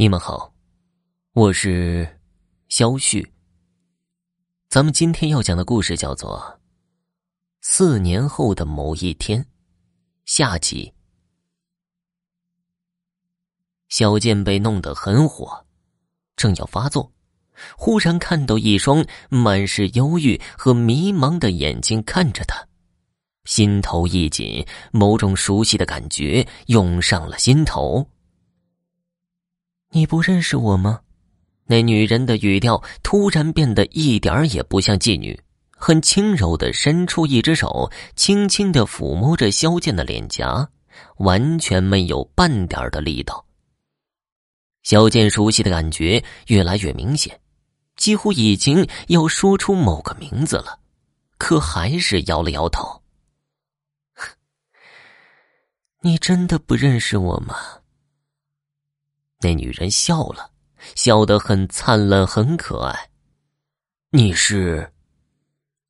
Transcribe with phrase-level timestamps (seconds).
[0.00, 0.54] 你们好，
[1.32, 2.20] 我是
[2.68, 3.32] 肖旭。
[4.68, 6.38] 咱们今天要讲的故事叫做
[7.62, 9.42] 《四年后的某一天》
[10.24, 10.94] 下集。
[13.88, 15.66] 小健被弄得很火，
[16.36, 17.10] 正要发作，
[17.76, 22.68] 忽然看到一双满是忧郁和迷茫的眼睛看着他，
[23.46, 28.08] 心头一紧，某种熟悉的感觉涌上了心头。
[29.90, 31.00] 你不认识我吗？
[31.66, 35.38] 那女人的语调突然变得一点儿也不像妓女，
[35.70, 40.70] 很轻柔的伸出一只手，轻轻的抚摸着萧剑的脸颊，
[41.18, 43.44] 完全没有半点的力道。
[44.82, 47.38] 萧剑熟悉的感觉越来越明显，
[47.96, 50.78] 几乎已经要说出某个名字了，
[51.36, 53.02] 可还是摇了摇头。
[56.00, 57.54] 你真的不认识我吗？
[59.40, 60.50] 那女人笑了，
[60.96, 63.10] 笑得很灿烂，很可爱。
[64.10, 64.92] 你是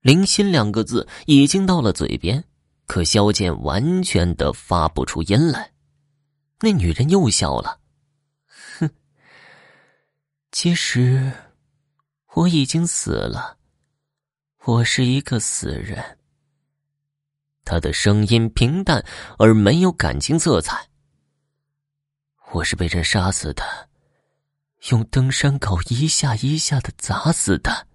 [0.00, 2.42] 林心两个字已经到了嘴边，
[2.86, 5.72] 可萧剑完全的发不出音来。
[6.60, 7.78] 那女人又笑了，
[8.78, 8.90] 哼，
[10.50, 11.30] 其实
[12.34, 13.58] 我已经死了，
[14.64, 16.18] 我是一个死人。
[17.64, 19.04] 她的声音平淡
[19.38, 20.88] 而没有感情色彩。
[22.52, 23.62] 我是被人杀死的，
[24.90, 27.86] 用登山镐一下一下的砸死的。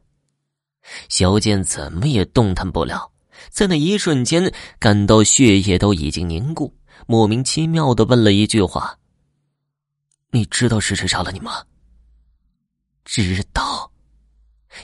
[1.08, 3.12] 萧剑怎么也动弹不了，
[3.50, 6.76] 在那一瞬间感到血液都已经凝固，
[7.08, 8.98] 莫名其妙的问了一句话
[10.32, 11.64] ：“你知道是谁杀了你吗？”
[13.06, 13.90] 知道。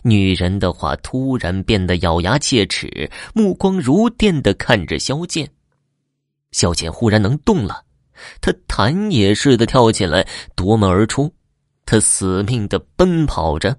[0.03, 5.49] 女人的话突然变得咬牙切齿，目光如电的看着萧剑。
[6.51, 7.85] 萧剑忽然能动了。
[8.41, 11.33] 他弹也似的跳起来，夺门而出。
[11.85, 13.77] 他死命的奔跑着，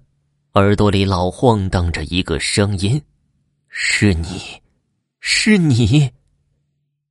[0.55, 3.03] 耳朵里老晃荡着一个声音
[3.69, 4.62] ：“是你，
[5.21, 6.10] 是你。”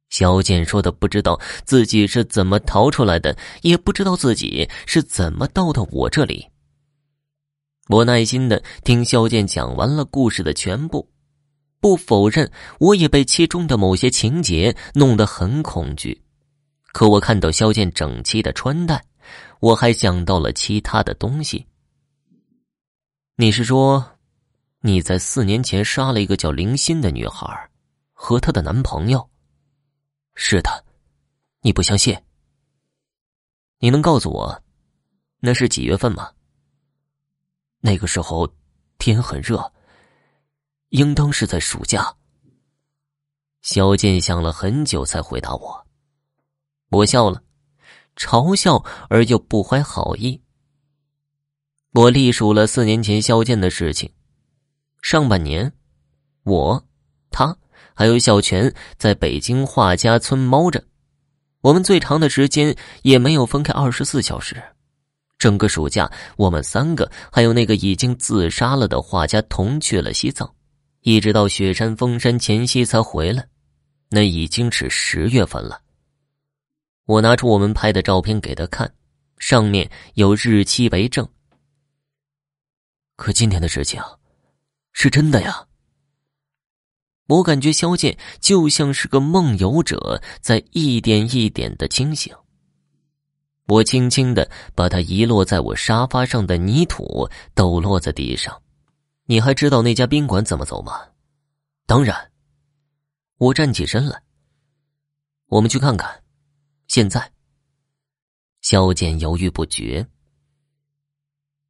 [0.10, 6.48] 小健说的不知道自己是怎么逃出来的，也不知道自己是怎么到的我这里。
[7.90, 11.08] 我耐心的听肖剑讲完了故事的全部，
[11.80, 12.50] 不否认
[12.80, 16.22] 我也被其中的某些情节弄得很恐惧。
[16.94, 19.06] 可我看到萧剑整齐的穿戴，
[19.60, 21.66] 我还想到了其他的东西。
[23.36, 24.18] 你是说，
[24.82, 27.70] 你在四年前杀了一个叫林欣的女孩，
[28.14, 29.30] 和她的男朋友？
[30.34, 30.86] 是的，
[31.62, 32.20] 你不相信？
[33.80, 34.64] 你能告诉我，
[35.40, 36.32] 那是几月份吗？
[37.80, 38.52] 那个时候
[38.98, 39.72] 天很热，
[40.90, 42.16] 应当是在暑假。
[43.62, 45.87] 萧剑想了很久，才回答我。
[46.90, 47.42] 我笑了，
[48.16, 50.42] 嘲笑而又不怀好意。
[51.94, 54.10] 我历数了四年前萧剑的事情。
[55.02, 55.72] 上半年，
[56.44, 56.86] 我、
[57.30, 57.56] 他
[57.94, 60.84] 还有小泉在北京画家村猫着，
[61.62, 64.62] 我们最长的时间也没有分开二十四小时。
[65.38, 70.52] 整个暑假，我们三个还有那个已经自杀了的画家同去了西藏，
[71.02, 73.48] 一直到雪山封山前夕才回来。
[74.10, 75.82] 那已经是十月份了。
[77.08, 78.94] 我拿出我们拍的照片给他看，
[79.38, 81.26] 上面有日期为证。
[83.16, 84.02] 可今天的事情，
[84.92, 85.66] 是真的呀。
[87.28, 92.36] 我感觉萧剑就像是个梦游者，在一点一点的清醒。
[93.68, 98.62] 我轻轻的把他遗落在我沙发上的泥土抖落在地上。
[99.26, 101.08] 你还知道那家宾馆怎么走吗？
[101.86, 102.32] 当然。
[103.38, 104.22] 我站起身来。
[105.48, 106.22] 我们去看看。
[106.88, 107.32] 现在，
[108.62, 110.08] 萧剑犹豫不决。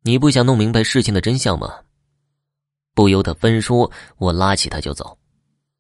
[0.04, 1.84] 你不想弄明白事情的真相吗？
[2.94, 5.18] 不由得分说，我拉起他就走。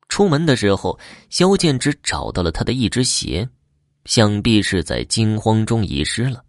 [0.10, 1.00] 出门的时候，
[1.30, 3.48] 萧剑只找到了他的一只鞋，
[4.06, 6.44] 想必是在惊慌中遗失了。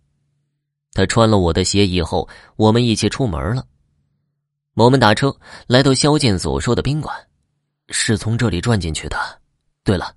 [0.93, 3.67] 他穿了我的鞋以后，我们一起出门了。
[4.75, 5.37] 我们打车
[5.67, 7.15] 来到萧剑所说的宾馆，
[7.91, 9.43] 是从这里转进去的。
[9.85, 10.15] 对了，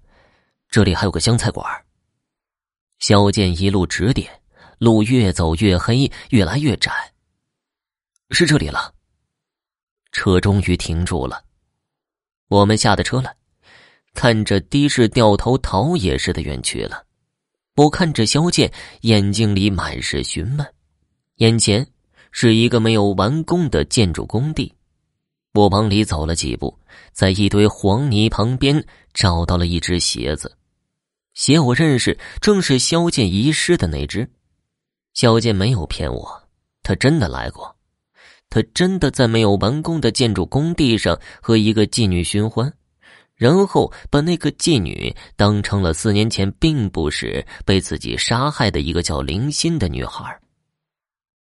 [0.69, 1.65] 这里还有个湘菜馆。
[3.01, 4.29] 萧剑一路指点，
[4.77, 6.91] 路越走越黑，越来越窄。
[8.29, 8.93] 是这里了。
[10.11, 11.43] 车终于停住了，
[12.47, 13.33] 我们下的车了，
[14.13, 17.03] 看着的士掉头逃也似的远去了。
[17.75, 18.71] 我看着萧剑，
[19.01, 20.73] 眼睛里满是询问。
[21.37, 21.85] 眼前
[22.31, 24.71] 是一个没有完工的建筑工地，
[25.55, 26.77] 我往里走了几步，
[27.13, 30.55] 在一堆黄泥旁边找到了一只鞋子。
[31.41, 34.29] 鞋我认识，正是萧剑遗失的那只。
[35.15, 36.43] 肖剑没有骗我，
[36.83, 37.75] 他真的来过，
[38.47, 42.71] 他真的在没有完工的建筑工地上和一个妓女寻欢，
[43.33, 50.39] 然后把那个妓女当成了四年前并不是被自己杀害的一个叫林欣的女孩。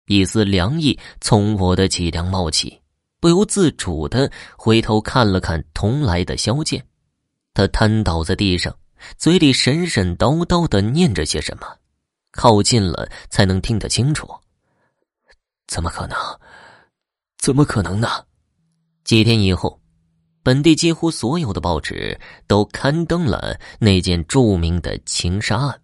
[0.06, 2.80] 一丝凉意从我的脊梁冒起，
[3.20, 6.86] 不由自主的回头看了看同来的萧剑，
[7.56, 8.78] 他瘫倒在地上，
[9.18, 11.68] 嘴里神神叨叨的念着些什么。
[12.32, 14.30] 靠近了才能听得清楚。
[15.68, 16.16] 怎么可能？
[17.38, 18.08] 怎么可能呢？
[19.04, 19.80] 几天以后，
[20.44, 25.82] 本地几乎所有的报纸都刊登了那件著名的情杀案。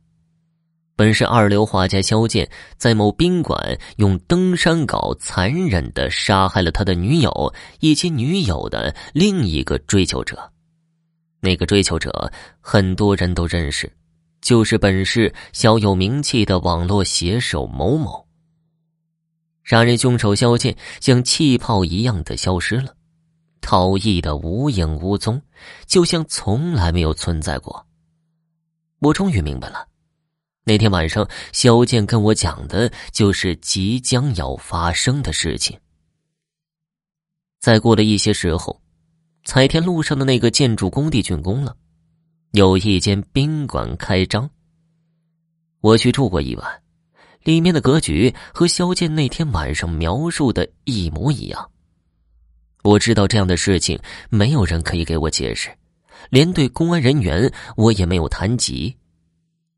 [0.95, 10.52] 本是二流画家萧剑在某宾馆用登山镐残忍的杀害了他的女友以及女友的另一个追求者。
[11.43, 13.91] 那个追求者很多人都认识。
[14.41, 18.27] 就是本市小有名气的网络写手某某。
[19.63, 22.93] 杀人凶手肖剑像气泡一样的消失了，
[23.61, 25.41] 逃逸的无影无踪，
[25.85, 27.87] 就像从来没有存在过。
[28.99, 29.87] 我终于明白了，
[30.65, 35.79] 那天晚上肖剑跟我讲的就是即将要发生的事情。
[37.61, 38.81] 再过了一些时候，
[39.45, 41.75] 彩田路上的那个建筑工地竣工了。
[42.51, 44.49] 有一间宾馆开张。
[45.81, 46.81] 我去住过一晚，
[47.43, 51.69] 里面的格局和肖剑那天晚上描述的一模一样。
[52.83, 53.99] 我知道这样的事情
[54.29, 55.69] 没有人可以给我解释，
[56.29, 58.95] 连对公安人员我也没有谈及。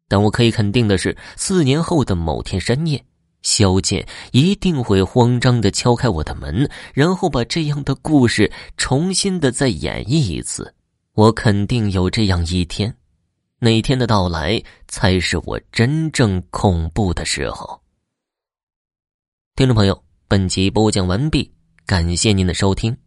[0.07, 3.03] 但我可以肯定的是，四年后的某天深夜，
[3.45, 10.73] 肖剑一定会慌张的敲开我的门，然后把这样的故事重新的再演绎一次。
[11.13, 12.91] 我肯定有这样一天，
[13.59, 17.79] 那天的到来才是我真正恐怖的时候。
[19.55, 21.53] 听众朋友，本集播讲完毕，
[21.85, 23.04] 感谢您的收听。